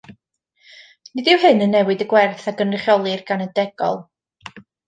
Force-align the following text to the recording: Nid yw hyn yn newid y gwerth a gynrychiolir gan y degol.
Nid 1.19 1.29
yw 1.33 1.41
hyn 1.43 1.61
yn 1.67 1.73
newid 1.75 2.01
y 2.07 2.09
gwerth 2.15 2.49
a 2.53 2.57
gynrychiolir 2.63 3.25
gan 3.31 3.47
y 3.49 3.51
degol. 3.61 4.03